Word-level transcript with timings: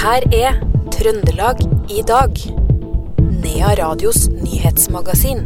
her 0.00 0.24
er 0.32 0.54
Trøndelag 0.94 1.58
i 1.92 2.00
dag. 2.08 2.38
Nea 3.42 3.74
Radios 3.76 4.30
nyhetsmagasin. 4.32 5.42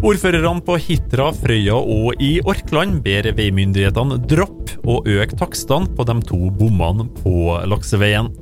Ordførerne 0.00 0.62
på 0.64 0.78
Hitra, 0.80 1.26
Frøya 1.36 1.76
og 1.76 2.22
i 2.22 2.38
Orkland 2.48 3.02
ber 3.04 3.28
veimyndighetene 3.36 4.16
droppe 4.30 4.78
å 4.88 5.02
øke 5.04 5.36
takstene 5.36 5.90
på 5.98 6.08
de 6.08 6.16
to 6.30 6.40
bommene 6.56 7.10
på 7.20 7.58
lakseveien. 7.68 8.32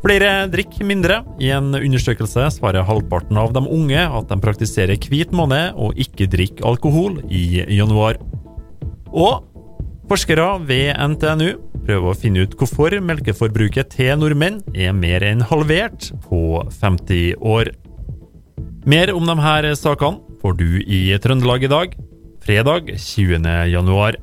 Flere 0.00 0.48
drikker 0.48 0.88
mindre. 0.88 1.20
I 1.44 1.52
en 1.58 1.74
undersøkelse 1.76 2.46
svarer 2.56 2.88
halvparten 2.88 3.36
av 3.36 3.52
de 3.52 3.66
unge 3.68 4.00
at 4.00 4.32
de 4.32 4.40
praktiserer 4.40 4.96
hvit 4.96 5.34
måned 5.36 5.76
og 5.76 5.98
ikke 6.00 6.30
drikker 6.38 6.72
alkohol 6.72 7.20
i 7.28 7.66
januar. 7.68 8.16
Og 9.12 9.44
forskere 10.08 10.54
ved 10.64 10.94
NTNU 10.96 11.58
prøver 11.90 12.12
å 12.12 12.14
finne 12.18 12.44
ut 12.46 12.52
hvorfor 12.54 12.94
melkeforbruket 13.02 13.88
til 13.96 14.12
nordmenn 14.20 14.60
er 14.78 14.92
mer 14.94 15.24
enn 15.26 15.40
halvert 15.42 16.12
på 16.22 16.60
50 16.70 17.40
år. 17.42 17.72
Mer 18.86 19.10
om 19.10 19.26
de 19.26 19.34
her 19.42 19.66
sakene 19.74 20.38
får 20.38 20.54
du 20.60 20.68
i 20.86 21.00
Trøndelag 21.18 21.66
i 21.66 21.70
dag, 21.72 21.96
fredag 22.46 22.92
20. 22.94 23.42
januar. 23.72 24.20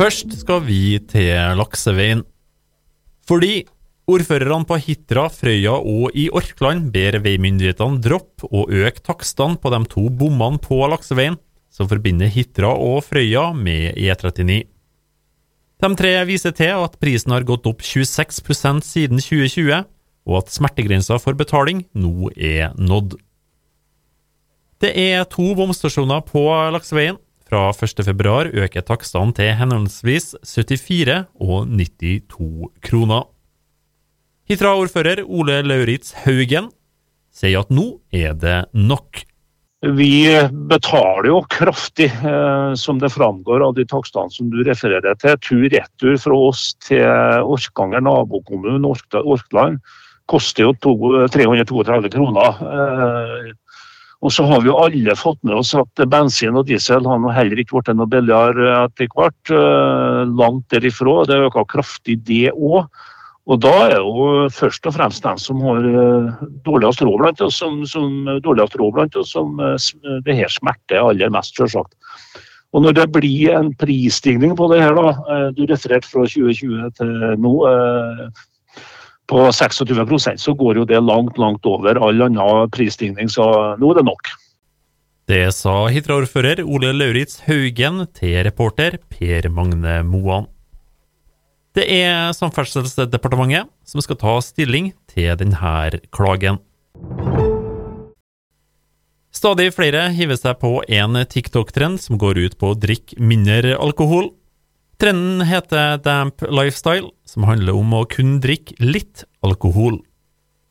Først 0.00 0.32
skal 0.40 0.64
vi 0.64 0.96
til 1.12 1.58
lakseveien. 1.60 2.24
Fordi 3.28 3.66
ordførerne 4.08 4.64
på 4.68 4.78
Hitra, 4.80 5.26
Frøya 5.32 5.76
og 5.76 6.16
i 6.16 6.28
Orkland 6.32 6.88
ber 6.94 7.18
veimyndighetene 7.24 8.00
droppe 8.04 8.48
og 8.48 8.72
øke 8.72 9.04
takstene 9.04 9.60
på 9.60 9.72
de 9.74 9.82
to 9.92 10.08
bommene 10.08 10.60
på 10.64 10.80
lakseveien 10.88 11.36
som 11.68 11.88
forbinder 11.90 12.30
Hitra 12.32 12.72
og 12.72 13.04
Frøya 13.06 13.52
med 13.54 13.94
E39. 13.94 14.64
De 15.78 15.90
tre 15.94 16.10
viser 16.26 16.54
til 16.58 16.74
at 16.74 16.96
prisen 16.98 17.36
har 17.36 17.46
gått 17.46 17.68
opp 17.70 17.84
26% 17.86 18.82
siden 18.82 19.22
2020, 19.22 19.84
og 20.28 20.40
at 20.40 20.50
smertegrensa 20.50 21.20
for 21.22 21.38
betaling 21.38 21.84
nå 21.94 22.32
er 22.34 22.74
nådd. 22.74 23.14
Det 24.82 24.90
er 24.94 25.24
to 25.30 25.52
bomstasjoner 25.58 26.24
på 26.26 26.42
lakseveien. 26.74 27.18
Fra 27.48 27.70
1.2 27.72 28.50
øker 28.60 28.84
takstene 28.84 29.32
til 29.32 29.54
henholdsvis 29.56 30.34
74 30.44 31.22
og 31.40 31.70
92 31.70 32.68
kroner. 32.84 33.24
Hitra-ordfører 34.48 35.26
Ole 35.28 35.58
Lauritz 35.60 36.14
Haugen 36.22 36.70
sier 37.36 37.60
at 37.60 37.68
nå 37.68 37.98
er 38.16 38.32
det 38.32 38.62
nok. 38.72 39.20
Vi 39.84 40.24
betaler 40.70 41.28
jo 41.28 41.42
kraftig, 41.52 42.08
eh, 42.08 42.70
som 42.74 42.96
det 42.98 43.12
framgår 43.12 43.60
av 43.66 43.74
de 43.76 43.84
takstene 43.84 44.32
som 44.32 44.48
du 44.48 44.62
refererer 44.64 45.18
til. 45.20 45.36
Tur-retur 45.44 46.16
fra 46.22 46.38
oss 46.48 46.62
til 46.86 47.04
Orkanger 47.44 48.00
nabokommune, 48.02 48.88
Orkland, 49.20 49.78
koster 50.32 50.64
jo 50.64 50.72
332 51.28 52.08
kroner. 52.16 52.64
Eh, 52.72 53.52
og 54.24 54.32
så 54.32 54.48
har 54.48 54.64
vi 54.64 54.72
jo 54.72 54.80
alle 54.80 55.14
fått 55.14 55.38
med 55.44 55.60
oss 55.60 55.74
at 55.78 56.02
bensin 56.08 56.56
og 56.56 56.66
diesel 56.72 57.04
har 57.04 57.28
heller 57.36 57.60
ikke 57.60 57.76
blitt 57.76 57.92
noe 58.00 58.08
billigere 58.10 58.72
etter 58.80 59.12
hvert. 59.12 59.52
Eh, 59.52 60.24
langt 60.40 60.66
derifra. 60.72 61.20
Det 61.28 61.38
øker 61.50 61.68
kraftig, 61.76 62.18
det 62.24 62.56
òg. 62.56 62.88
Og 63.48 63.60
da 63.64 63.72
er 63.86 63.94
jo 63.96 64.48
først 64.52 64.84
og 64.90 64.92
fremst 64.98 65.24
den 65.24 65.38
som 65.40 65.62
har 65.64 65.86
eh, 65.88 66.42
dårligst 66.66 67.00
råd 67.04 67.22
blant 67.22 67.40
oss, 67.46 67.60
som, 67.62 67.80
som, 67.88 68.28
råd 68.44 68.92
blant 68.92 69.16
oss, 69.16 69.32
som 69.32 69.56
eh, 69.64 69.88
det 70.26 70.36
her 70.36 70.52
smerter 70.52 71.00
aller 71.00 71.32
mest, 71.32 71.56
selvsagt. 71.56 71.94
Og 72.76 72.84
når 72.84 72.98
det 72.98 73.06
blir 73.14 73.54
en 73.56 73.72
prisstigning 73.80 74.52
på 74.56 74.68
det 74.68 74.82
her, 74.82 74.92
da, 74.92 75.48
du 75.56 75.62
refererte 75.70 76.04
fra 76.10 76.26
2020 76.28 76.90
til 76.98 77.14
nå, 77.40 77.54
på 79.28 79.46
26% 79.52 80.40
så 80.40 80.54
går 80.56 80.82
jo 80.82 80.84
det 80.88 81.00
langt, 81.04 81.40
langt 81.40 81.64
over 81.68 81.96
all 81.96 82.26
annen 82.26 82.68
prisstigning, 82.72 83.32
så 83.32 83.48
nå 83.80 83.92
er 83.92 84.00
det 84.00 84.04
nok. 84.08 84.32
Det 85.28 85.42
sa 85.52 85.74
Hitra-ordfører 85.92 86.62
Ole 86.64 86.94
Lauritz 86.96 87.42
Haugen 87.44 88.06
til 88.16 88.38
reporter 88.46 88.96
Per 89.12 89.50
Magne 89.52 90.00
Moan. 90.08 90.48
Det 91.78 91.84
er 91.94 92.32
Samferdselsdepartementet 92.34 93.68
som 93.86 94.02
skal 94.02 94.16
ta 94.18 94.32
stilling 94.42 94.88
til 95.06 95.30
denne 95.38 96.00
klagen. 96.10 96.58
Stadig 99.30 99.68
flere 99.76 100.08
hiver 100.16 100.40
seg 100.40 100.58
på 100.58 100.72
en 100.82 101.20
TikTok-trend 101.22 102.00
som 102.02 102.18
går 102.18 102.40
ut 102.40 102.56
på 102.58 102.72
å 102.72 102.78
drikke 102.82 103.20
mindre 103.22 103.76
alkohol. 103.78 104.32
Trenden 104.98 105.44
heter 105.46 106.00
Damp 106.02 106.42
Lifestyle, 106.50 107.12
som 107.22 107.46
handler 107.46 107.78
om 107.78 107.94
å 107.94 108.02
kun 108.10 108.40
drikke 108.42 108.74
litt 108.82 109.22
alkohol. 109.46 110.00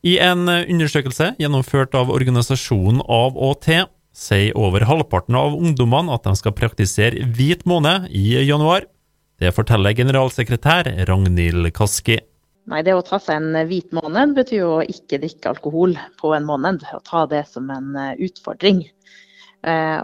I 0.04 0.18
en 0.20 0.44
undersøkelse 0.50 1.38
gjennomført 1.40 1.96
av 1.96 2.12
organisasjonen 2.12 3.00
Av 3.08 3.40
og 3.40 3.62
til, 3.64 3.88
sier 4.12 4.52
over 4.60 4.84
halvparten 4.90 5.40
av 5.40 5.56
ungdommene 5.56 6.12
at 6.12 6.28
de 6.28 6.36
skal 6.36 6.58
praktisere 6.58 7.24
hvit 7.32 7.64
måned 7.70 8.12
i 8.12 8.42
januar. 8.44 8.90
Det 9.38 9.52
forteller 9.54 9.94
generalsekretær 9.94 10.88
Ragnhild 11.06 11.70
Kaski. 11.78 12.16
Nei, 12.68 12.82
Det 12.82 12.96
å 12.98 13.04
ta 13.06 13.20
seg 13.22 13.38
en 13.38 13.68
hvit 13.70 13.92
måned 13.94 14.34
betyr 14.36 14.64
jo 14.64 14.70
å 14.80 14.86
ikke 14.90 15.20
drikke 15.22 15.52
alkohol 15.54 15.94
på 16.18 16.32
en 16.34 16.48
måned. 16.48 16.82
Å 16.90 17.00
ta 17.06 17.28
det 17.30 17.44
som 17.48 17.70
en 17.70 17.94
utfordring. 18.18 18.82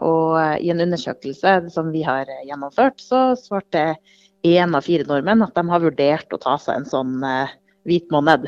Og 0.05 0.29
i 0.61 0.69
en 0.69 0.83
undersøkelse 0.85 1.55
som 1.73 1.89
vi 1.91 2.03
har 2.05 2.29
gjennomført, 2.45 3.01
så 3.01 3.33
svarte 3.39 3.95
én 4.45 4.77
av 4.77 4.85
fire 4.85 5.07
nordmenn 5.09 5.41
at 5.41 5.57
de 5.57 5.65
har 5.71 5.81
vurdert 5.81 6.37
å 6.37 6.41
ta 6.45 6.59
seg 6.61 6.83
en 6.83 6.89
sånn 6.93 7.17
hvit 7.89 8.13
måned. 8.13 8.45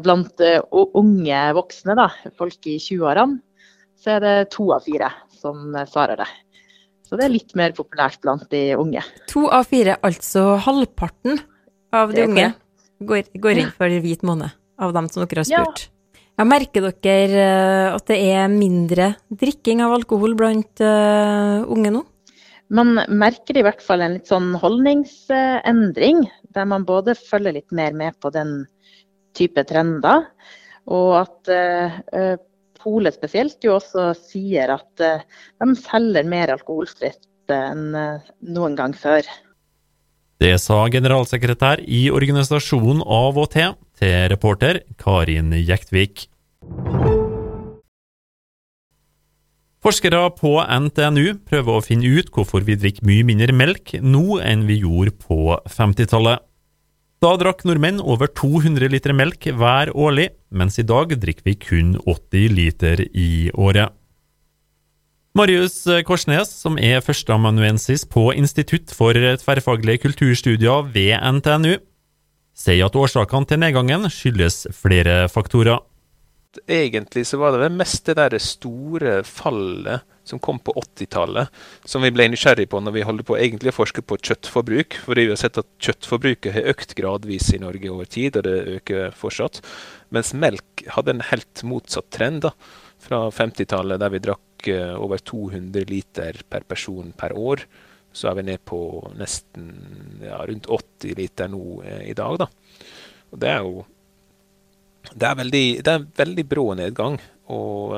Blant 0.00 0.40
unge 0.72 1.44
voksne, 1.60 1.98
da, 2.00 2.08
folk 2.40 2.72
i 2.72 2.78
20-årene, 2.80 3.36
så 4.00 4.16
er 4.16 4.24
det 4.24 4.34
to 4.56 4.70
av 4.72 4.88
fire 4.88 5.12
som 5.36 5.76
svarer 5.92 6.24
det. 6.24 6.30
Så 7.04 7.18
det 7.20 7.26
er 7.26 7.34
litt 7.34 7.52
mer 7.58 7.74
populært 7.76 8.20
blant 8.24 8.46
de 8.52 8.62
unge. 8.80 9.02
To 9.32 9.46
av 9.52 9.68
fire, 9.68 9.98
altså 10.06 10.54
halvparten 10.64 11.42
av 11.94 12.14
de 12.14 12.24
unge, 12.24 12.46
går, 13.04 13.28
går, 13.36 13.60
inn 13.60 13.74
for 13.76 13.92
hvit 14.04 14.24
måned, 14.26 14.54
av 14.80 14.94
dem 14.96 15.10
som 15.12 15.24
dere 15.24 15.44
har 15.44 15.50
spurt. 15.50 15.84
Ja. 16.34 16.46
Merker 16.48 16.88
dere 17.04 17.44
at 17.92 18.08
det 18.10 18.16
er 18.32 18.48
mindre 18.50 19.12
drikking 19.30 19.84
av 19.84 19.92
alkohol 19.94 20.34
blant 20.38 20.82
uh, 20.82 21.62
unge 21.70 21.92
nå? 21.94 22.02
Man 22.74 22.96
merker 23.12 23.60
i 23.60 23.62
hvert 23.62 23.84
fall 23.84 24.02
en 24.02 24.16
litt 24.16 24.32
sånn 24.32 24.54
holdningsendring, 24.58 26.24
der 26.56 26.66
man 26.66 26.86
både 26.88 27.14
følger 27.18 27.54
litt 27.60 27.70
mer 27.76 27.94
med 27.94 28.16
på 28.18 28.32
den 28.34 28.64
type 29.36 29.62
trender, 29.68 30.24
og 30.90 31.12
at 31.20 31.52
uh, 31.52 32.34
Polet 32.84 33.16
spesielt 33.16 33.64
jo 33.64 33.78
også 33.78 34.10
sier 34.18 34.74
at 34.76 35.04
uh, 35.04 35.24
de 35.62 35.76
selger 35.80 36.28
mer 36.28 36.52
alkoholfritt 36.52 37.52
enn 37.52 37.96
uh, 37.96 38.20
noen 38.44 38.76
gang 38.76 38.94
før. 38.96 39.24
Det 40.42 40.56
sa 40.60 40.82
generalsekretær 40.92 41.80
i 41.86 42.06
organisasjonen 42.12 43.00
Av 43.06 43.38
og 43.40 43.50
til 43.54 43.76
til 43.96 44.28
reporter 44.32 44.82
Karin 45.00 45.52
Jektvik. 45.54 46.26
Forskere 49.84 50.30
på 50.32 50.56
NTNU 50.64 51.44
prøver 51.44 51.76
å 51.76 51.84
finne 51.84 52.08
ut 52.08 52.30
hvorfor 52.32 52.64
vi 52.64 52.76
drikker 52.80 53.04
mye 53.04 53.24
mindre 53.28 53.52
melk 53.52 53.92
nå 54.00 54.40
enn 54.40 54.64
vi 54.68 54.78
gjorde 54.80 55.12
på 55.20 55.58
50-tallet. 55.68 56.40
Da 57.22 57.34
drakk 57.40 57.62
nordmenn 57.64 58.02
over 58.02 58.28
200 58.28 58.90
liter 58.92 59.14
melk 59.16 59.46
hver 59.46 59.92
årlig, 59.94 60.30
mens 60.50 60.78
i 60.78 60.86
dag 60.86 61.14
drikker 61.20 61.46
vi 61.46 61.54
kun 61.60 61.94
80 62.02 62.50
liter 62.56 63.04
i 63.10 63.50
året. 63.54 63.94
Marius 65.34 65.80
Korsnes, 66.06 66.52
som 66.54 66.76
er 66.78 67.02
førsteamanuensis 67.02 68.04
på 68.06 68.28
Institutt 68.38 68.92
for 68.94 69.18
tverrfaglige 69.18 70.04
kulturstudier 70.04 70.86
ved 70.94 71.16
NTNU, 71.38 71.74
sier 72.54 72.86
at 72.86 72.94
årsakene 72.94 73.50
til 73.50 73.58
nedgangen 73.58 74.06
skyldes 74.12 74.68
flere 74.78 75.24
faktorer 75.32 75.82
egentlig 76.66 77.26
så 77.28 77.38
var 77.40 77.54
det 77.54 77.62
vel 77.64 77.78
mest 77.78 78.06
det 78.08 78.16
der 78.18 78.36
store 78.42 79.22
fallet 79.26 80.04
som 80.24 80.40
kom 80.40 80.58
på 80.58 80.72
80-tallet, 80.72 81.50
som 81.84 82.04
vi 82.04 82.10
ble 82.14 82.26
nysgjerrig 82.32 82.66
på 82.72 82.80
når 82.80 82.94
vi 82.96 83.04
holder 83.04 83.26
på 83.28 83.36
egentlig 83.36 83.74
å 83.74 83.76
forske 83.76 84.04
på 84.06 84.16
kjøttforbruk. 84.24 84.96
Fordi 85.04 85.26
vi 85.26 85.34
har 85.34 85.40
sett 85.40 85.60
at 85.60 85.68
kjøttforbruket 85.84 86.56
har 86.56 86.70
økt 86.72 86.96
gradvis 86.96 87.50
i 87.52 87.60
Norge 87.60 87.92
over 87.92 88.08
tid, 88.08 88.38
og 88.40 88.46
det 88.46 88.78
øker 88.78 89.16
fortsatt. 89.18 89.60
Mens 90.14 90.32
melk 90.32 90.86
hadde 90.96 91.16
en 91.16 91.26
helt 91.28 91.64
motsatt 91.68 92.08
trend 92.14 92.46
da, 92.46 92.54
fra 93.04 93.26
50-tallet, 93.36 94.00
der 94.00 94.14
vi 94.14 94.22
drakk 94.24 94.70
over 94.96 95.20
200 95.20 95.90
liter 95.90 96.40
per 96.48 96.64
person 96.64 97.12
per 97.16 97.36
år. 97.36 97.66
Så 98.14 98.30
er 98.30 98.38
vi 98.38 98.46
ned 98.46 98.62
på 98.64 98.78
nesten 99.18 99.72
ja, 100.22 100.38
rundt 100.46 100.70
80 100.70 101.18
liter 101.18 101.50
nå 101.50 101.82
eh, 101.82 102.04
i 102.12 102.14
dag. 102.16 102.38
da. 102.44 102.46
Og 103.34 103.40
det 103.42 103.50
er 103.50 103.66
jo 103.66 103.82
det 105.12 105.28
er, 105.28 105.36
veldig, 105.42 105.66
det 105.84 105.92
er 105.92 106.06
veldig 106.22 106.46
brå 106.48 106.66
nedgang. 106.78 107.18
Og 107.52 107.92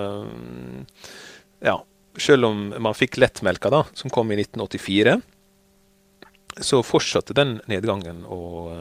ja, 1.62 1.78
selv 2.18 2.50
om 2.50 2.68
man 2.82 2.96
fikk 2.98 3.20
lettmelka, 3.22 3.70
da, 3.72 3.84
som 3.94 4.12
kom 4.12 4.32
i 4.32 4.40
1984, 4.40 5.16
så 6.66 6.82
fortsatte 6.84 7.36
den 7.36 7.58
nedgangen. 7.70 8.24
og 8.24 8.72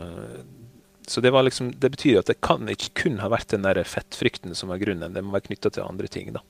så 1.08 1.22
det, 1.22 1.32
liksom, 1.32 1.72
det, 1.80 1.90
betyr 1.90 2.20
at 2.20 2.30
det 2.32 2.40
kan 2.42 2.66
ikke 2.70 2.94
kun 3.04 3.20
ha 3.22 3.30
vært 3.30 3.52
den 3.54 3.66
der 3.66 3.82
fettfrykten 3.86 4.56
som 4.58 4.72
er 4.74 4.82
grunnen. 4.82 5.14
Det 5.14 5.24
må 5.24 5.36
være 5.36 5.52
knytta 5.52 5.72
til 5.76 5.86
andre 5.86 6.10
ting. 6.10 6.34
da. 6.34 6.42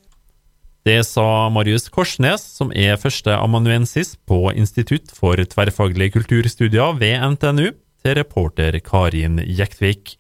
Det 0.86 1.00
sa 1.07 1.50
Marius 1.50 1.89
Korsnes, 1.89 2.44
som 2.45 2.71
er 2.71 3.00
førsteamanuensis 3.01 4.16
på 4.30 4.54
Institutt 4.54 5.12
for 5.12 5.36
tverrfaglige 5.36 6.13
kulturstudier 6.19 7.00
ved 7.01 7.18
NTNU, 7.36 7.71
til 8.06 8.19
reporter 8.19 8.78
Karin 8.86 9.42
Jektvik. 9.42 10.19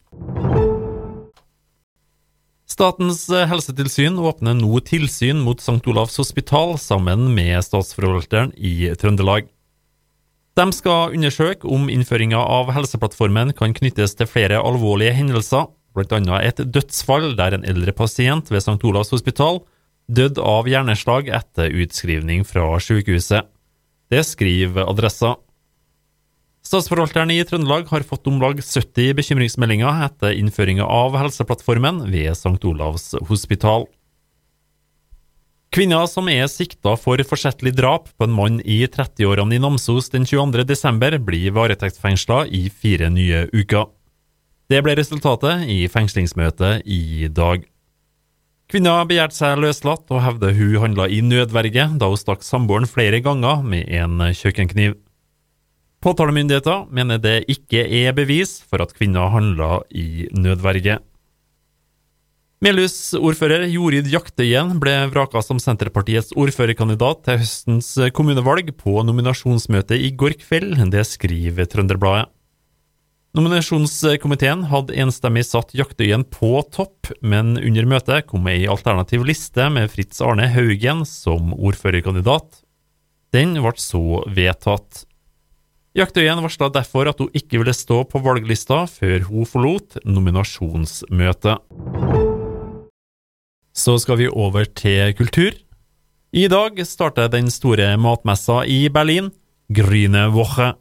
Statens 2.75 3.21
helsetilsyn 3.31 4.17
åpner 4.19 4.57
nå 4.57 4.81
tilsyn 4.83 5.37
mot 5.45 5.61
St. 5.63 5.79
Olavs 5.87 6.17
hospital 6.19 6.73
sammen 6.81 7.29
med 7.31 7.61
statsforvalteren 7.63 8.51
i 8.59 8.89
Trøndelag. 8.99 9.45
De 10.59 10.65
skal 10.75 11.15
undersøke 11.15 11.69
om 11.71 11.87
innføringa 11.91 12.41
av 12.41 12.73
Helseplattformen 12.75 13.53
kan 13.55 13.71
knyttes 13.77 14.17
til 14.19 14.27
flere 14.27 14.59
alvorlige 14.59 15.15
hendelser, 15.15 15.69
bl.a. 15.95 16.41
et 16.43 16.59
dødsfall 16.75 17.37
der 17.39 17.55
en 17.55 17.63
eldre 17.63 17.95
pasient 17.95 18.51
ved 18.51 18.59
St. 18.65 18.81
Olavs 18.83 19.13
hospital 19.15 19.61
døde 20.11 20.43
av 20.43 20.67
hjerneslag 20.67 21.31
etter 21.31 21.71
utskrivning 21.71 22.43
fra 22.43 22.73
sykehuset. 22.83 23.47
Det 24.11 24.25
skriver 24.27 24.83
Adressa. 24.83 25.37
Statsforvalteren 26.65 27.29
i 27.29 27.43
Trøndelag 27.45 27.85
har 27.91 28.05
fått 28.09 28.25
om 28.25 28.39
lag 28.41 28.57
70 28.57 29.13
bekymringsmeldinger 29.19 29.99
etter 30.07 30.33
innføringa 30.33 30.87
av 30.89 31.13
Helseplattformen 31.19 32.07
ved 32.09 32.31
St. 32.33 32.57
Olavs 32.65 33.11
hospital. 33.29 33.85
Kvinner 35.75 36.07
som 36.09 36.29
er 36.31 36.47
sikta 36.49 36.95
for 36.97 37.21
forsettlig 37.27 37.75
drap 37.77 38.09
på 38.15 38.25
en 38.25 38.33
mann 38.33 38.57
i 38.63 38.79
30-årene 38.87 39.57
i 39.57 39.61
Namsos 39.61 40.09
den 40.13 40.25
22.12, 40.25 41.19
blir 41.27 41.53
varetektsfengsla 41.53 42.45
i 42.47 42.65
fire 42.73 43.11
nye 43.13 43.45
uker. 43.53 43.91
Det 44.71 44.81
ble 44.81 44.97
resultatet 44.97 45.67
i 45.69 45.83
fengslingsmøtet 45.91 46.87
i 46.89 47.29
dag. 47.29 47.67
Kvinna 48.71 48.97
begjærte 49.05 49.37
seg 49.37 49.59
løslatt 49.61 50.09
og 50.09 50.23
hevder 50.25 50.55
hun 50.57 50.79
handla 50.81 51.05
i 51.13 51.21
nødverge 51.21 51.91
da 51.99 52.09
hun 52.09 52.17
stakk 52.17 52.41
samboeren 52.41 52.89
flere 52.89 53.21
ganger 53.21 53.61
med 53.61 53.91
en 53.93 54.31
kjøkkenkniv. 54.33 54.95
Påtalemyndigheter 56.05 56.85
mener 56.93 57.17
det 57.17 57.47
ikke 57.49 57.81
er 58.03 58.13
bevis 58.13 58.59
for 58.61 58.83
at 58.83 58.93
kvinna 58.93 59.25
handla 59.33 59.79
i 59.89 60.27
nødverge. 60.37 60.99
Melhus-ordfører 62.65 63.65
Jorid 63.67 64.07
Jaktøyen 64.09 64.77
ble 64.81 64.93
vraka 65.09 65.41
som 65.43 65.57
Senterpartiets 65.61 66.31
ordførerkandidat 66.37 67.25
til 67.25 67.41
høstens 67.41 67.89
kommunevalg 68.15 68.69
på 68.77 69.01
nominasjonsmøtet 69.05 69.97
i 70.01 70.13
går 70.17 70.37
kveld, 70.45 70.77
det 70.93 71.03
skriver 71.09 71.67
Trønderbladet. 71.69 72.29
Nominasjonskomiteen 73.35 74.63
hadde 74.71 74.95
enstemmig 75.03 75.43
satt 75.43 75.73
Jaktøyen 75.75 76.23
på 76.31 76.61
topp, 76.71 77.09
men 77.19 77.57
under 77.59 77.89
møtet 77.91 78.29
kom 78.29 78.45
ei 78.47 78.61
alternativ 78.71 79.25
liste 79.27 79.67
med 79.73 79.89
Fritz 79.91 80.21
Arne 80.23 80.47
Haugen 80.53 81.03
som 81.09 81.51
ordførerkandidat. 81.57 82.61
Den 83.35 83.57
ble 83.59 83.75
så 83.81 84.21
vedtatt. 84.31 85.03
Jaktøyen 85.95 86.41
varsla 86.43 86.67
derfor 86.75 87.07
at 87.07 87.21
hun 87.23 87.31
ikke 87.31 87.61
ville 87.61 87.73
stå 87.75 88.01
på 88.11 88.19
valglista 88.19 88.81
før 88.91 89.29
hun 89.29 89.47
forlot 89.47 89.95
nominasjonsmøtet. 90.03 91.61
Så 93.75 93.95
skal 94.03 94.19
vi 94.19 94.27
over 94.27 94.67
til 94.75 95.15
kultur. 95.15 95.55
I 96.35 96.49
dag 96.51 96.81
starter 96.83 97.31
den 97.31 97.47
store 97.47 97.93
matmessa 97.95 98.65
i 98.67 98.89
Berlin, 98.91 99.31
Grüne 99.71 100.27
Woche. 100.35 100.73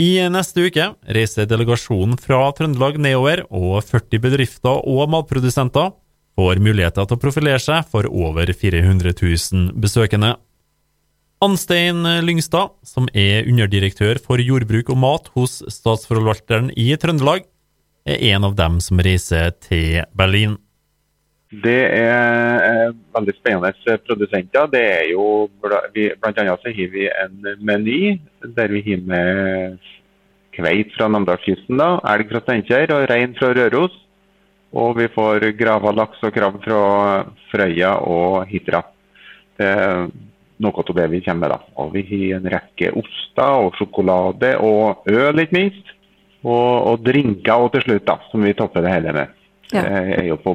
I 0.00 0.24
neste 0.32 0.64
uke 0.64 0.92
reiser 1.12 1.48
delegasjonen 1.50 2.16
fra 2.16 2.40
Trøndelag 2.56 2.96
nedover, 3.02 3.44
og 3.50 3.82
40 3.84 4.22
bedrifter 4.22 4.80
og 4.80 5.10
matprodusenter 5.12 5.92
får 6.38 6.60
muligheter 6.64 7.04
til 7.04 7.18
å 7.18 7.20
profilere 7.20 7.60
seg 7.60 7.84
for 7.90 8.08
over 8.08 8.48
400 8.48 9.12
000 9.12 9.74
besøkende. 9.76 10.36
Anstein 11.44 12.02
Lyngstad, 12.26 12.72
som 12.82 13.06
er 13.14 13.46
underdirektør 13.46 14.18
for 14.18 14.42
jordbruk 14.42 14.88
og 14.90 14.98
mat 14.98 15.28
hos 15.36 15.60
Statsforvalteren 15.70 16.72
i 16.74 16.90
Trøndelag, 16.98 17.44
er 18.08 18.24
en 18.32 18.46
av 18.48 18.56
dem 18.58 18.80
som 18.82 18.98
reiser 18.98 19.52
til 19.62 20.00
Berlin. 20.18 20.56
Det 21.48 21.78
er 21.94 22.90
veldig 23.14 23.34
spennende 23.38 23.94
produsenter. 24.04 24.66
Det 24.72 24.82
er 24.82 25.06
jo, 25.12 25.46
Blant 25.62 26.42
annet 26.42 26.64
så 26.64 26.74
har 26.74 26.90
vi 26.92 27.06
en 27.08 27.38
meny 27.64 28.00
der 28.58 28.74
vi 28.74 28.82
har 28.90 29.06
med 29.08 29.78
kveit 30.58 30.90
fra 30.96 31.08
Namdalskysten, 31.08 31.80
elg 31.80 32.32
fra 32.32 32.42
Steinkjer 32.42 32.92
og 32.96 33.06
rein 33.12 33.36
fra 33.38 33.54
Røros. 33.56 33.94
Og 34.76 34.98
vi 34.98 35.06
får 35.14 35.46
grava 35.56 35.94
laks 35.96 36.20
og 36.26 36.34
krabb 36.34 36.58
fra 36.66 36.80
Frøya 37.48 37.94
og 38.04 38.42
Hitra. 38.50 38.82
Det 39.56 39.70
noe 40.62 40.84
av 40.84 40.96
det 40.96 41.06
vi 41.12 41.20
kommer 41.24 41.48
med. 41.48 41.54
da. 41.54 41.74
Og 41.82 41.92
Vi 41.94 42.04
har 42.10 42.38
en 42.38 42.50
rekke 42.54 42.92
oster 42.98 43.64
og 43.66 43.78
sjokolade 43.78 44.56
og 44.64 45.08
øl, 45.10 45.44
ikke 45.44 45.58
minst. 45.58 45.94
Og, 46.46 46.92
og 46.92 47.02
drinker 47.02 47.64
og 47.64 47.72
til 47.74 47.82
slutt, 47.82 48.06
da, 48.06 48.18
som 48.30 48.44
vi 48.46 48.54
topper 48.54 48.84
det 48.84 48.94
hele 48.94 49.14
med. 49.16 49.38
Ja. 49.72 49.82
Det 49.82 50.18
er 50.20 50.28
jo 50.30 50.38
på 50.40 50.54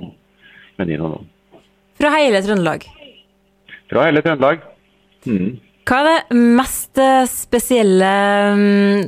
menyen 0.80 1.04
nå. 1.04 1.20
Fra 2.00 2.14
hele 2.16 2.40
Trøndelag? 2.42 2.88
Fra 3.92 4.08
hele 4.08 4.24
Trøndelag. 4.26 4.64
Mm. 5.28 5.60
Hva 5.84 6.00
er 6.00 6.08
det 6.08 6.40
mest 6.56 7.00
eh, 7.02 7.26
spesielle 7.28 8.14
mm, 8.56 9.04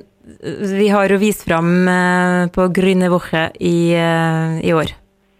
vi 0.76 0.90
har 0.92 1.12
å 1.12 1.22
vise 1.22 1.48
fram 1.48 1.72
eh, 1.88 2.42
på 2.56 2.68
Grüne 2.76 3.10
Woche 3.14 3.48
i, 3.64 3.96
eh, 3.96 4.60
i, 4.66 4.74
år? 4.76 4.92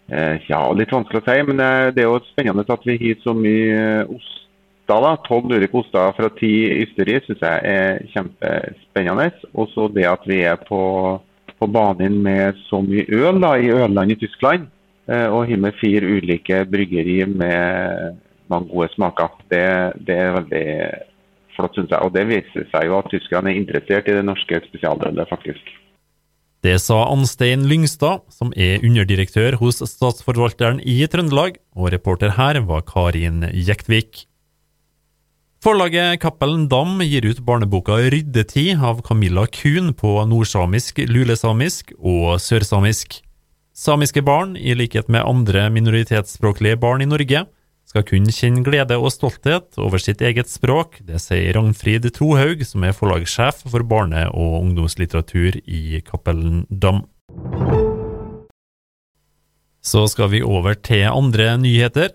Ja, 0.06 0.60
litt 0.70 0.92
vanskelig 0.94 1.18
å 1.18 1.26
si, 1.26 1.34
men 1.48 1.58
det 1.58 1.98
er 1.98 2.06
jo 2.06 2.20
spennende 2.28 2.62
at 2.62 2.84
vi 2.86 2.94
har 3.00 3.16
så 3.24 3.32
mye 3.34 4.04
oster. 4.88 5.22
Tolv 5.26 5.52
ulike 5.52 5.76
oster 5.76 6.12
fra 6.16 6.30
ti 6.38 6.52
ysterier, 6.82 7.22
syns 7.26 7.42
jeg 7.42 7.60
er 7.64 8.04
kjempespennende. 8.12 9.30
Og 9.54 9.68
så 9.74 9.88
det 9.88 10.06
at 10.06 10.26
vi 10.26 10.42
er 10.42 10.56
på, 10.56 11.20
på 11.58 11.66
banen 11.66 12.22
med 12.22 12.54
så 12.68 12.82
mye 12.82 13.06
øl 13.08 13.40
da, 13.40 13.56
i 13.56 13.70
Ørland 13.70 14.12
i 14.12 14.16
Tyskland. 14.16 14.68
Eh, 15.08 15.26
og 15.30 15.46
har 15.46 15.56
med 15.56 15.76
fire 15.80 16.06
ulike 16.06 16.64
bryggeri 16.66 17.24
med 17.26 18.20
mange 18.50 18.68
gode 18.70 18.88
smaker. 18.94 19.30
Det, 19.50 19.66
det 20.06 20.16
er 20.16 20.36
veldig 20.40 20.68
flott, 21.56 21.74
syns 21.74 21.90
jeg. 21.90 22.02
Og 22.02 22.14
det 22.14 22.26
viser 22.28 22.70
seg 22.72 22.86
jo 22.86 22.98
at 22.98 23.10
tyskerne 23.10 23.52
er 23.52 23.60
interessert 23.60 24.08
i 24.08 24.16
det 24.16 24.24
norske 24.26 24.62
spesialølet, 24.68 25.28
faktisk. 25.30 25.74
Det 26.64 26.80
sa 26.82 27.04
Anstein 27.12 27.66
Lyngstad, 27.70 28.24
som 28.32 28.50
er 28.58 28.82
underdirektør 28.82 29.54
hos 29.60 29.78
Statsforvalteren 29.86 30.80
i 30.82 30.96
Trøndelag, 31.06 31.60
og 31.76 31.92
reporter 31.94 32.32
her 32.34 32.58
var 32.66 32.82
Karin 32.88 33.44
Jektvik. 33.54 34.24
Forlaget 35.64 36.20
Cappelen 36.20 36.66
Dam 36.68 37.00
gir 37.00 37.24
ut 37.24 37.38
barneboka 37.40 37.96
Ryddetid 38.12 38.76
av 38.84 39.00
Camilla 39.02 39.46
Kuhn 39.48 39.94
på 39.96 40.10
nordsamisk, 40.28 41.00
lulesamisk 41.08 41.94
og 41.96 42.36
sørsamisk. 42.44 43.22
Samiske 43.76 44.22
barn, 44.24 44.54
i 44.56 44.74
likhet 44.76 45.08
med 45.08 45.24
andre 45.24 45.66
minoritetsspråklige 45.72 46.76
barn 46.80 47.04
i 47.04 47.08
Norge, 47.08 47.46
skal 47.88 48.04
kunne 48.04 48.34
kjenne 48.34 48.64
glede 48.66 48.98
og 49.00 49.08
stolthet 49.14 49.78
over 49.80 50.02
sitt 50.02 50.20
eget 50.20 50.50
språk, 50.52 50.98
det 51.06 51.22
sier 51.24 51.56
Ragnfrid 51.56 52.08
Trohaug, 52.16 52.64
som 52.66 52.84
er 52.84 52.96
forlagssjef 52.96 53.64
for 53.64 53.86
barne- 53.86 54.26
og 54.32 54.58
ungdomslitteratur 54.60 55.60
i 55.64 56.02
Cappelen 56.04 56.66
Dam. 56.68 57.04
Så 59.80 60.04
skal 60.10 60.32
vi 60.34 60.44
over 60.44 60.74
til 60.74 61.06
andre 61.08 61.54
nyheter. 61.62 62.12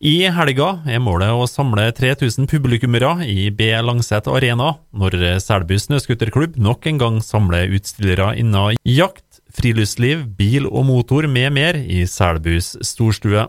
I 0.00 0.30
helga 0.32 0.78
er 0.88 0.96
målet 1.04 1.28
å 1.28 1.44
samle 1.44 1.82
3000 1.92 2.46
publikummere 2.48 3.26
i 3.28 3.50
B. 3.52 3.66
Langset 3.84 4.30
Arena, 4.32 4.70
når 4.96 5.12
Selbu 5.44 5.74
snøscooterklubb 5.76 6.54
nok 6.56 6.88
en 6.88 7.00
gang 7.02 7.18
samler 7.20 7.68
utstillere 7.76 8.30
innen 8.40 8.78
jakt, 8.88 9.42
friluftsliv, 9.52 10.22
bil 10.38 10.64
og 10.70 10.86
motor 10.88 11.28
med 11.28 11.52
mer 11.52 11.76
i 11.76 12.06
Selbus 12.08 12.78
storstue. 12.80 13.44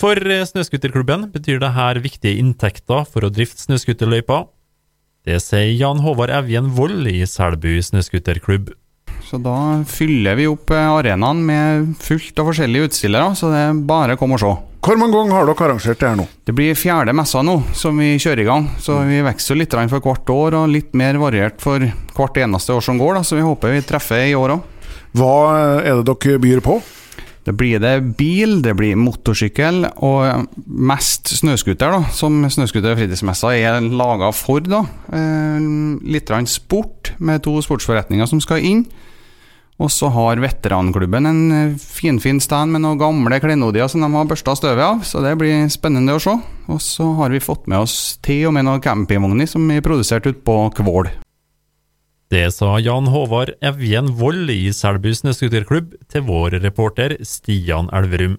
For 0.00 0.16
snøscooterklubben 0.16 1.28
betyr 1.34 1.60
det 1.60 1.74
her 1.76 2.00
viktige 2.00 2.40
inntekter 2.40 3.04
for 3.04 3.28
å 3.28 3.32
drifte 3.34 3.66
snøscooterløypa. 3.66 4.46
Det 5.28 5.42
sier 5.44 5.76
Jan 5.76 6.00
Håvard 6.00 6.32
Evjen 6.38 6.72
Vold 6.72 7.04
i 7.12 7.20
Selbu 7.28 7.74
snøscooterklubb. 7.84 8.72
Så 9.28 9.36
da 9.44 9.84
fyller 9.84 10.40
vi 10.40 10.48
opp 10.48 10.72
arenaen 10.72 11.44
med 11.44 11.94
fullt 12.00 12.40
av 12.40 12.48
forskjellige 12.48 12.88
utstillere, 12.88 13.36
så 13.36 13.52
det 13.52 13.64
er 13.68 13.86
bare 13.92 14.16
å 14.16 14.24
komme 14.24 14.40
og 14.40 14.46
se. 14.46 14.56
Hvor 14.80 14.96
mange 14.96 15.12
ganger 15.12 15.36
har 15.36 15.44
dere 15.44 15.66
arrangert 15.66 16.00
det 16.00 16.08
her 16.08 16.16
nå? 16.16 16.24
Det 16.48 16.54
blir 16.56 16.78
fjerde 16.78 17.12
messa 17.12 17.42
nå 17.44 17.58
som 17.76 17.98
vi 18.00 18.14
kjører 18.16 18.40
i 18.40 18.46
gang. 18.48 18.68
Så 18.80 18.96
vi 19.04 19.18
vokser 19.26 19.58
litt 19.60 19.74
for 19.76 20.00
hvert 20.00 20.32
år, 20.32 20.56
og 20.56 20.72
litt 20.72 20.94
mer 20.96 21.18
variert 21.20 21.60
for 21.60 21.84
hvert 22.16 22.40
eneste 22.40 22.72
år 22.72 22.86
som 22.86 22.96
går. 23.00 23.18
Da. 23.18 23.22
Så 23.26 23.36
vi 23.36 23.44
håper 23.44 23.76
vi 23.76 23.82
treffer 23.84 24.24
i 24.30 24.38
år 24.38 24.56
òg. 24.56 24.64
Hva 25.20 25.34
er 25.84 26.00
det 26.00 26.06
dere 26.08 26.40
byr 26.40 26.64
på? 26.64 26.78
Det 27.44 27.54
blir 27.56 27.80
det 27.80 28.16
bil, 28.16 28.58
det 28.64 28.72
blir 28.76 28.98
motorsykkel 29.00 29.86
og 30.04 30.48
mest 30.64 31.32
snøscooter, 31.40 31.96
da, 31.96 32.10
som 32.12 32.36
Snøscooter 32.52 32.98
fritidsmessa 32.98 33.54
er 33.56 33.80
laga 33.84 34.28
for. 34.36 34.60
da. 34.64 34.84
Eh, 35.12 35.60
litt 36.04 36.32
sport, 36.46 37.12
med 37.18 37.42
to 37.42 37.56
sportsforretninger 37.64 38.28
som 38.28 38.40
skal 38.40 38.64
inn. 38.64 38.84
Og 39.80 39.88
så 39.88 40.10
har 40.12 40.42
veteranklubben 40.42 41.28
en 41.28 41.40
eh, 41.56 41.78
finfin 41.80 42.40
stand 42.42 42.74
med 42.74 42.84
noen 42.84 43.00
gamle 43.00 43.38
klenodier 43.40 43.88
som 43.88 44.04
de 44.04 44.10
har 44.12 44.28
børsta 44.28 44.52
støvet 44.58 44.84
av, 44.84 45.00
så 45.08 45.22
det 45.24 45.32
blir 45.40 45.70
spennende 45.72 46.18
å 46.18 46.20
se. 46.20 46.36
Og 46.68 46.82
så 46.84 47.06
har 47.16 47.32
vi 47.32 47.40
fått 47.40 47.64
med 47.70 47.86
oss 47.86 47.96
til 48.24 48.50
og 48.50 48.54
med 48.58 48.68
noen 48.68 48.84
campingvogner 48.84 49.48
som 49.48 49.64
er 49.72 49.84
produsert 49.84 50.28
ute 50.28 50.44
på 50.44 50.58
Kvål. 50.76 51.08
Det 52.30 52.44
sa 52.54 52.76
Jan 52.78 53.08
Håvard 53.10 53.56
Evjen 53.64 54.12
Vold 54.20 54.52
i 54.54 54.68
Selbu 54.76 55.08
snøscooterklubb 55.18 55.96
til 56.12 56.28
vår 56.28 56.60
reporter 56.62 57.16
Stian 57.26 57.90
Elverum. 57.90 58.36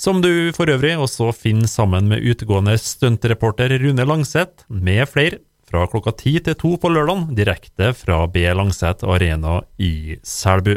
Som 0.00 0.22
du 0.24 0.48
for 0.56 0.70
øvrig 0.72 0.94
også 0.96 1.28
finner 1.36 1.68
sammen 1.68 2.08
med 2.08 2.24
utegående 2.24 2.78
stuntreporter 2.80 3.74
Rune 3.82 4.06
Langseth, 4.08 4.64
med 4.72 5.04
flere, 5.10 5.42
fra 5.72 5.88
klokka 5.88 6.12
ti 6.20 6.36
til 6.44 6.56
to 6.58 6.76
på 6.76 6.90
lørdag, 6.92 7.30
direkte 7.36 7.94
fra 7.96 8.26
B. 8.28 8.44
Langset 8.52 9.04
Arena 9.08 9.62
i 9.80 10.18
Selbu. 10.20 10.76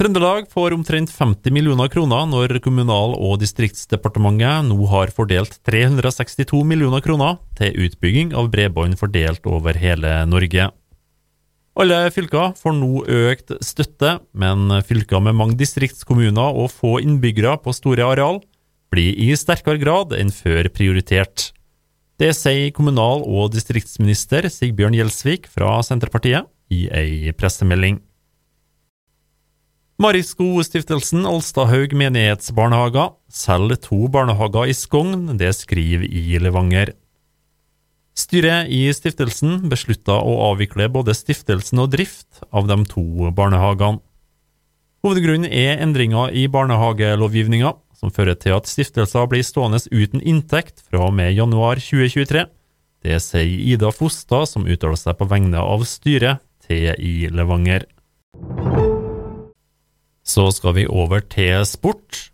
Trøndelag 0.00 0.46
får 0.48 0.72
omtrent 0.72 1.10
50 1.12 1.52
millioner 1.52 1.90
kroner 1.92 2.24
når 2.30 2.54
Kommunal- 2.64 3.18
og 3.18 3.34
distriktsdepartementet 3.42 4.70
nå 4.70 4.78
har 4.88 5.12
fordelt 5.12 5.58
362 5.68 6.62
millioner 6.64 7.02
kroner 7.04 7.36
til 7.58 7.76
utbygging 7.84 8.32
av 8.32 8.48
bredbånd 8.54 8.96
fordelt 8.96 9.44
over 9.44 9.76
hele 9.76 10.14
Norge. 10.30 10.70
Alle 11.80 12.00
fylker 12.14 12.56
får 12.56 12.74
nå 12.78 13.04
økt 13.04 13.52
støtte, 13.64 14.20
men 14.32 14.72
fylker 14.88 15.20
med 15.20 15.36
mange 15.36 15.58
distriktskommuner 15.60 16.56
og 16.56 16.72
få 16.72 16.96
innbyggere 17.04 17.58
på 17.60 17.74
store 17.76 18.08
areal 18.14 18.40
blir 18.90 19.14
i 19.20 19.34
sterkere 19.36 19.78
grad 19.78 20.16
enn 20.16 20.32
før 20.34 20.70
prioritert. 20.72 21.50
Det 22.20 22.34
sier 22.36 22.68
kommunal- 22.76 23.22
og 23.24 23.54
distriktsminister 23.54 24.44
Sigbjørn 24.52 24.92
Gjelsvik 24.92 25.46
fra 25.48 25.78
Senterpartiet 25.80 26.50
i 26.68 26.82
ei 26.92 27.32
pressemelding. 27.32 27.96
Marisko-stiftelsen 30.00 31.24
Alstahaug 31.28 31.94
menighetsbarnehager 31.96 33.14
selger 33.32 33.80
to 33.80 34.02
barnehager 34.12 34.68
i 34.68 34.76
Skogn, 34.76 35.38
det 35.40 35.54
skriver 35.56 36.04
i 36.04 36.36
Levanger. 36.44 36.92
Styret 38.12 38.68
i 38.68 38.82
stiftelsen 38.92 39.70
beslutta 39.72 40.18
å 40.20 40.36
avvikle 40.50 40.90
både 40.92 41.16
stiftelsen 41.16 41.80
og 41.80 41.94
drift 41.96 42.44
av 42.52 42.68
de 42.68 42.82
to 42.84 43.32
barnehagene. 43.32 44.02
Hovedgrunnen 45.00 45.48
er 45.48 45.80
endringer 45.80 46.36
i 46.36 46.44
barnehagelovgivninga, 46.52 47.72
som 48.00 48.12
fører 48.14 48.38
til 48.40 48.56
at 48.56 48.68
stiftelser 48.68 49.28
blir 49.28 49.44
stående 49.44 49.82
uten 49.92 50.22
inntekt 50.24 50.80
fra 50.86 51.04
og 51.10 51.14
med 51.18 51.34
januar 51.36 51.80
2023. 51.82 52.46
Det 53.04 53.20
sier 53.24 53.60
Ida 53.74 53.92
Fostad, 53.92 54.48
som 54.48 54.66
uttaler 54.68 54.98
seg 55.00 55.18
på 55.20 55.28
vegne 55.28 55.60
av 55.60 55.84
styret, 55.88 56.40
til 56.64 56.92
i 57.02 57.28
Levanger. 57.32 57.86
Så 60.22 60.50
skal 60.54 60.76
vi 60.76 60.84
over 60.86 61.24
til 61.24 61.64
sport. 61.66 62.28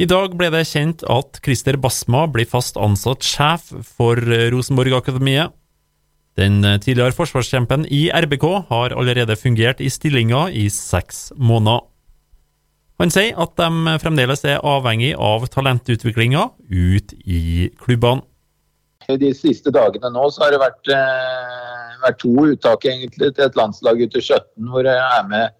I 0.00 0.06
dag 0.08 0.36
ble 0.38 0.48
det 0.54 0.64
kjent 0.70 1.02
at 1.10 1.40
Christer 1.44 1.76
Basma 1.80 2.24
blir 2.30 2.48
fast 2.48 2.78
ansatt 2.80 3.26
sjef 3.26 3.72
for 3.96 4.18
Rosenborg-akademiet. 4.54 5.52
Den 6.38 6.62
tidligere 6.80 7.12
forsvarskjempen 7.12 7.84
i 7.92 8.06
RBK 8.08 8.46
har 8.70 8.94
allerede 8.96 9.36
fungert 9.36 9.82
i 9.84 9.90
stillinga 9.92 10.46
i 10.48 10.68
seks 10.72 11.30
måneder. 11.36 11.91
Han 13.02 13.10
sier 13.10 13.34
at 13.42 13.56
de 13.58 13.96
fremdeles 13.98 14.44
er 14.46 14.60
avhengig 14.62 15.16
av 15.18 15.48
talentutviklinga 15.50 16.44
ut 16.70 17.14
i 17.26 17.70
klubbene. 17.82 18.22
De 19.18 19.32
siste 19.34 19.72
dagene 19.74 20.12
nå 20.14 20.28
så 20.30 20.44
har 20.44 20.52
det 20.54 20.60
vært, 20.62 20.88
eh, 20.94 21.96
vært 22.04 22.20
to 22.22 22.30
uttak 22.46 22.86
egentlig 22.86 23.32
til 23.34 23.44
et 23.44 23.56
landslag 23.58 23.98
ute 23.98 24.20
17 24.22 24.70
hvor 24.70 24.86
jeg 24.86 25.00
er 25.18 25.26
med 25.26 25.50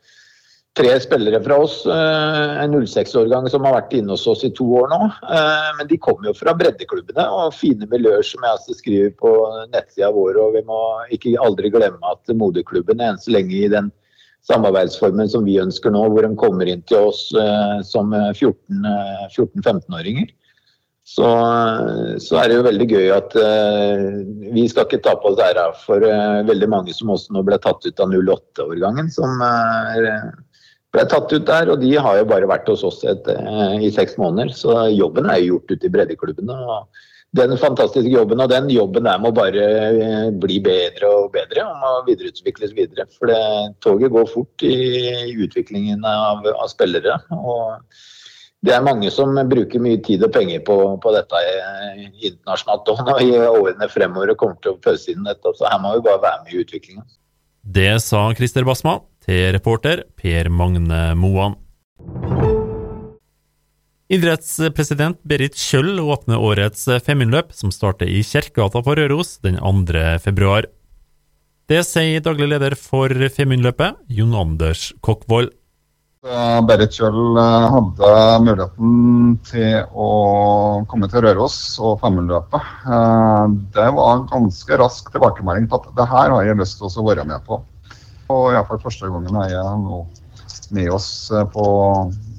tre 0.78 0.92
spillere 1.02 1.40
fra 1.42 1.56
oss. 1.64 1.82
Eh, 1.84 2.62
en 2.62 2.76
06-årgang 2.78 3.50
som 3.50 3.66
har 3.66 3.74
vært 3.74 3.96
inne 3.98 4.14
hos 4.14 4.28
oss 4.30 4.44
i 4.46 4.52
to 4.54 4.64
år 4.78 4.88
nå. 4.94 5.00
Eh, 5.26 5.72
men 5.78 5.90
de 5.90 5.98
kommer 5.98 6.30
jo 6.30 6.36
fra 6.38 6.54
breddeklubbene 6.54 7.26
og 7.26 7.56
fine 7.58 7.90
miljøer 7.90 8.22
som 8.22 8.46
jeg 8.46 8.78
skriver 8.78 9.10
på 9.18 9.34
nettsida 9.74 10.12
vår. 10.14 10.38
Og 10.38 10.54
vi 10.54 10.62
må 10.62 10.78
ikke 11.10 11.34
aldri 11.42 11.74
glemme 11.74 12.14
at 12.14 12.32
moderklubben 12.38 13.02
er 13.02 13.16
enn 13.16 13.20
så 13.20 13.34
lenge 13.34 13.58
i 13.58 13.68
den 13.74 13.90
samarbeidsformen 14.48 15.28
som 15.30 15.44
vi 15.46 15.60
ønsker 15.62 15.90
nå, 15.94 16.02
hvor 16.10 16.26
de 16.26 16.38
kommer 16.38 16.70
inn 16.70 16.82
til 16.90 17.10
oss 17.10 17.28
eh, 17.38 17.78
som 17.86 18.14
14-15-åringer. 18.14 20.30
Så, 21.02 21.26
så, 22.22 22.36
er 22.38 22.48
det 22.48 22.56
jo 22.56 22.68
veldig 22.68 22.86
gøy 22.86 23.08
at 23.10 23.32
vi 24.54 24.62
skal 24.70 24.86
ikke 24.86 25.00
ta 25.02 25.16
på 25.18 25.32
oss 25.32 25.40
æra 25.42 25.64
for 25.82 25.98
veldig 26.46 26.68
mange 26.70 26.94
som 26.94 27.10
også 27.10 27.34
nå 27.34 27.42
ble 27.48 27.58
tatt 27.58 27.82
ut 27.82 28.02
av 28.04 28.14
08-årgangen, 28.14 29.10
som 29.10 29.42
ble 30.92 31.04
tatt 31.08 31.32
ut 31.32 31.46
der, 31.48 31.70
og 31.72 31.80
de 31.80 31.94
har 31.96 32.20
jo 32.20 32.28
bare 32.28 32.48
vært 32.50 32.68
hos 32.68 32.84
oss 32.84 33.00
et, 33.08 33.28
eh, 33.32 33.80
i 33.80 33.90
seks 33.90 34.18
måneder. 34.20 34.52
Så 34.52 34.76
jobben 34.92 35.30
er 35.30 35.40
jo 35.40 35.56
gjort 35.56 35.72
ute 35.72 35.88
i 35.88 35.94
breddeklubbene. 35.96 36.52
og 36.52 36.86
Den 37.32 37.54
fantastiske 37.56 38.10
jobben 38.12 38.42
og 38.44 38.50
den 38.52 38.66
jobben 38.68 39.06
der 39.08 39.20
må 39.20 39.30
bare 39.32 39.66
eh, 39.88 40.26
bli 40.36 40.58
bedre 40.60 41.08
og 41.08 41.30
bedre 41.32 41.64
og 41.64 41.78
må 41.80 41.92
videreutvikles 42.10 42.74
videre. 42.76 43.06
For 43.16 43.30
det, 43.30 43.38
toget 43.84 44.12
går 44.12 44.28
fort 44.28 44.64
i, 44.68 45.32
utviklingen 45.40 46.04
av, 46.04 46.44
av, 46.52 46.66
spillere. 46.68 47.16
og 47.32 47.80
det 48.62 48.76
er 48.76 48.84
mange 48.84 49.08
som 49.10 49.32
bruker 49.50 49.82
mye 49.82 49.98
tid 50.06 50.22
og 50.22 50.30
penger 50.36 50.60
på, 50.66 50.76
på 51.02 51.14
dette 51.16 51.40
internasjonalt 52.28 52.92
og 52.92 53.24
i 53.24 53.32
årene 53.40 53.88
fremover 53.90 54.34
og 54.34 54.38
kommer 54.44 54.60
til 54.62 54.76
å 54.76 54.82
pøse 54.84 55.10
inn 55.10 55.26
dette. 55.26 55.56
Så 55.56 55.66
her 55.66 55.80
må 55.82 55.96
vi 55.96 56.04
bare 56.06 56.22
være 56.22 56.44
med 56.44 56.54
i 56.54 56.62
utviklingen. 56.62 57.08
Det 57.62 57.96
sa 58.04 58.28
Christer 58.36 58.68
Basma 58.68 59.00
til 59.24 59.50
reporter 59.56 60.04
Per 60.20 60.52
Magne 60.52 61.08
Moan. 61.18 61.56
Idrettspresident 64.12 65.22
Berit 65.24 65.54
Kjøll 65.56 65.96
åpner 66.02 66.42
årets 66.44 66.82
Femundløp, 67.06 67.54
som 67.56 67.70
starter 67.72 68.04
i 68.04 68.18
Kjerkegata 68.20 68.82
på 68.84 68.92
Røros 68.98 69.38
den 69.40 69.54
2. 69.56 70.02
februar. 70.20 70.66
Det 71.64 71.78
sier 71.88 72.20
daglig 72.20 72.50
leder 72.50 72.74
for 72.76 73.08
Femundløpet, 73.32 73.96
Jon 74.12 74.34
Anders 74.36 74.90
Kokkvold. 75.00 75.48
Berit 76.68 76.92
Kjøll 76.92 77.38
eh, 77.40 77.64
hadde 77.72 78.10
muligheten 78.44 79.38
til 79.48 79.78
å 79.96 80.08
komme 80.90 81.08
til 81.08 81.24
Røros 81.24 81.56
og 81.80 81.96
Femundløpet. 82.02 82.68
Eh, 82.84 83.54
det 83.78 83.86
var 83.96 84.26
ganske 84.28 84.78
rask 84.82 85.08
tilbakemelding 85.14 85.70
på 85.72 85.80
at 85.80 85.88
det 85.96 86.06
her 86.12 86.34
har 86.34 86.50
jeg 86.50 86.60
lyst 86.60 86.82
til 86.82 86.92
å 86.92 87.06
være 87.08 87.24
med 87.32 87.48
på. 87.48 87.62
Og 88.28 88.44
iallfall 88.52 88.84
første 88.84 89.08
gangen 89.08 89.40
er 89.46 89.54
jeg 89.54 89.80
nå 89.86 90.02
med 90.76 90.92
oss 91.00 91.08
eh, 91.32 91.48
på 91.56 91.64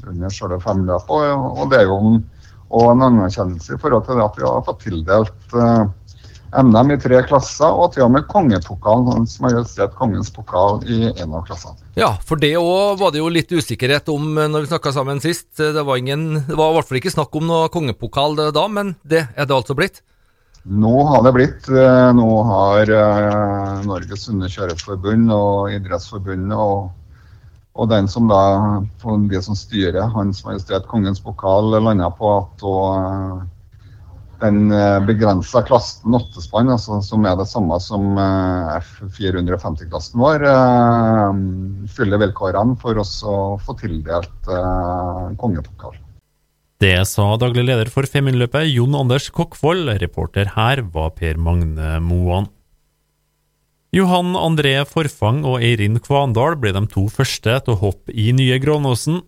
under 0.10 0.34
selve 0.34 0.60
femløpet. 0.64 1.10
Og, 1.10 1.60
og 1.60 1.74
det 1.74 1.82
er 1.82 1.90
jo 1.90 1.98
en, 2.00 2.22
en 2.84 3.06
anerkjennelse 3.10 3.76
i 3.76 3.82
forhold 3.82 4.08
til 4.08 4.20
det 4.20 4.28
at 4.28 4.40
vi 4.40 4.48
har 4.48 4.66
fått 4.68 4.82
tildelt 4.86 5.58
eh, 5.58 5.84
NM 6.54 6.92
i 6.94 7.00
tre 7.02 7.24
klasser, 7.26 7.66
og 7.72 7.96
til 7.96 8.06
og 8.06 8.12
med 8.14 8.28
kongepokalen, 8.30 9.26
som 9.30 9.48
har 9.48 9.56
justert 9.58 9.96
Kongens 9.98 10.30
pokal 10.34 10.84
i 10.86 11.08
en 11.10 11.34
av 11.34 11.48
klassene. 11.48 11.80
Ja, 11.98 12.12
for 12.22 12.38
det 12.42 12.54
òg 12.60 13.00
var 13.02 13.14
det 13.14 13.24
jo 13.24 13.32
litt 13.34 13.50
usikkerhet 13.50 14.10
om 14.14 14.38
eh, 14.38 14.50
når 14.52 14.66
vi 14.66 14.74
snakka 14.74 14.94
sammen 14.94 15.22
sist. 15.24 15.50
Det 15.58 15.82
var, 15.82 15.98
ingen, 15.98 16.44
det 16.46 16.58
var 16.58 16.72
i 16.72 16.78
hvert 16.78 16.90
fall 16.90 17.02
ikke 17.02 17.16
snakk 17.16 17.38
om 17.40 17.48
noe 17.50 17.70
kongepokal 17.74 18.38
da, 18.54 18.68
men 18.70 18.96
det 19.02 19.28
er 19.34 19.50
det 19.50 19.56
altså 19.58 19.78
blitt? 19.78 20.04
Nå 20.64 20.94
har 21.10 21.24
det 21.26 21.34
blitt. 21.36 21.66
Eh, 21.68 22.10
nå 22.16 22.28
har 22.48 22.88
eh, 22.88 23.82
Norges 23.84 24.30
Hundekjørerforbund 24.30 25.34
og 25.36 25.74
Idrettsforbundet 25.74 26.56
og, 26.56 26.94
og, 27.74 27.90
den 27.90 28.08
som 28.12 28.30
da, 28.30 28.44
de 29.02 29.42
som 29.42 29.58
styrer 29.58 30.12
Hans 30.14 30.44
Majestet 30.46 30.86
Kongens 30.92 31.24
pokal, 31.24 31.74
landa 31.74 32.12
på 32.14 32.30
at 32.38 32.66
eh, 32.70 33.42
den 34.44 34.68
begrensa 35.08 35.62
klassen 35.64 36.14
åttespann, 36.18 36.70
altså, 36.74 37.00
som 37.06 37.24
er 37.26 37.38
det 37.40 37.48
samme 37.48 37.78
som 37.80 38.18
F450-klassen 38.20 40.20
vår, 40.20 40.44
fyller 41.96 42.20
vilkårene 42.26 42.76
for 42.82 43.00
oss 43.00 43.22
å 43.24 43.56
få 43.64 43.78
tildelt 43.80 44.50
kongepokal. 45.40 45.96
Det 46.84 46.98
sa 47.08 47.30
daglig 47.40 47.64
leder 47.70 47.88
for 47.88 48.04
Femundløpet, 48.04 48.68
Jon 48.68 49.00
Anders 49.00 49.30
Kokkvold. 49.32 49.88
Reporter 50.02 50.52
her 50.58 50.84
var 50.92 51.14
Per 51.16 51.40
Magne 51.40 51.96
Moan. 52.04 52.52
Johan 53.94 54.32
André 54.34 54.80
Forfang 54.90 55.44
og 55.46 55.60
Eirin 55.62 56.00
Kvandal 56.02 56.56
ble 56.58 56.72
de 56.74 56.82
to 56.90 57.04
første 57.14 57.60
til 57.62 57.76
å 57.76 57.78
hoppe 57.78 58.10
i 58.10 58.32
nye 58.34 58.56
Grånåsen. 58.58 59.20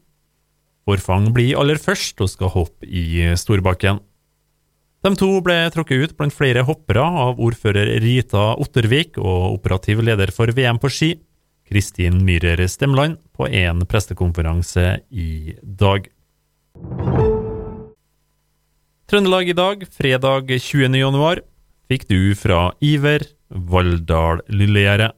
Forfang 0.90 1.28
blir 1.36 1.60
aller 1.62 1.78
først 1.78 2.24
og 2.26 2.32
skal 2.32 2.50
hoppe 2.50 2.90
i 2.90 3.22
Storbakken. 3.38 4.00
De 5.06 5.12
to 5.22 5.30
ble 5.46 5.60
trukket 5.70 6.02
ut 6.02 6.16
blant 6.18 6.34
flere 6.34 6.64
hoppere 6.66 7.06
av 7.06 7.38
ordfører 7.46 7.92
Rita 8.02 8.56
Ottervik 8.58 9.22
og 9.22 9.60
operativ 9.60 10.02
leder 10.02 10.34
for 10.34 10.50
VM 10.50 10.82
på 10.82 10.90
ski. 10.90 11.12
Kristin 11.70 12.24
Myhrer 12.26 12.66
Stemland 12.66 13.22
på 13.38 13.46
en 13.46 13.86
prestekonferanse 13.86 14.88
i 15.14 15.54
dag. 15.62 16.10
Trøndelag 19.06 19.54
i 19.54 19.60
dag, 19.62 19.86
fredag 19.94 20.50
20. 20.58 20.98
januar, 20.98 21.46
fikk 21.86 22.10
du 22.10 22.34
fra 22.34 22.72
Iver 22.82 23.30
Valldal 23.50 24.42
Lillegjerdet. 24.48 25.16